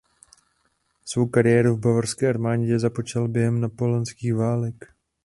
Svou 1.05 1.25
kariéru 1.27 1.75
v 1.75 1.79
bavorské 1.79 2.29
armádě 2.29 2.79
započal 2.79 3.27
během 3.27 3.61
napoleonských 3.61 4.35
válek. 4.35 4.93